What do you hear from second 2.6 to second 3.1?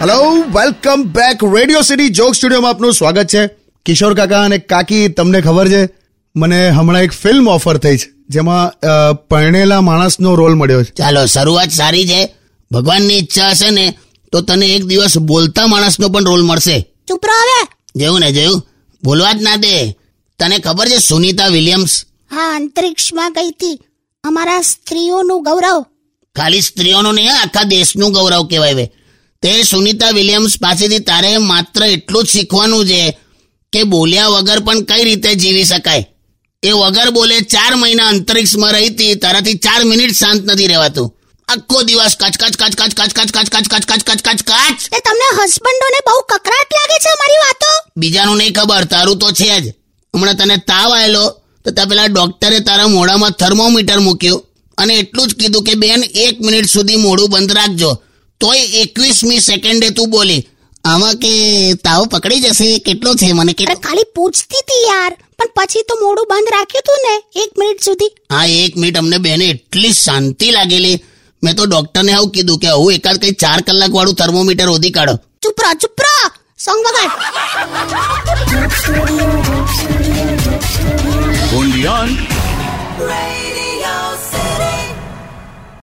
આપનું